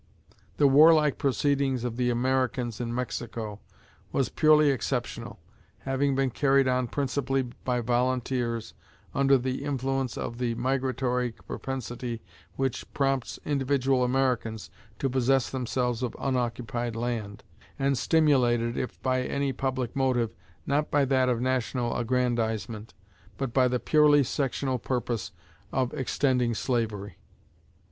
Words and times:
The 0.57 0.65
warlike 0.65 1.19
proceedings 1.19 1.83
of 1.83 1.95
the 1.95 2.09
Americans 2.09 2.81
in 2.81 2.91
Mexico 2.91 3.59
was 4.11 4.29
purely 4.29 4.71
exceptional, 4.71 5.39
having 5.81 6.15
been 6.15 6.31
carried 6.31 6.67
on 6.67 6.87
principally 6.87 7.43
by 7.43 7.81
volunteers, 7.81 8.73
under 9.13 9.37
the 9.37 9.63
influence 9.63 10.17
of 10.17 10.39
the 10.39 10.55
migratory 10.55 11.33
propensity 11.33 12.23
which 12.55 12.91
prompts 12.95 13.37
individual 13.45 14.03
Americans 14.03 14.71
to 14.97 15.07
possess 15.07 15.51
themselves 15.51 16.01
of 16.01 16.15
unoccupied 16.17 16.95
land, 16.95 17.43
and 17.77 17.95
stimulated, 17.95 18.75
if 18.79 18.99
by 19.03 19.21
any 19.21 19.53
public 19.53 19.95
motive, 19.95 20.33
not 20.65 20.89
by 20.89 21.05
that 21.05 21.29
of 21.29 21.41
national 21.41 21.95
aggrandizement, 21.95 22.95
but 23.37 23.53
by 23.53 23.67
the 23.67 23.79
purely 23.79 24.23
sectional 24.23 24.79
purpose 24.79 25.31
of 25.71 25.93
extending 25.93 26.55
slavery. 26.55 27.17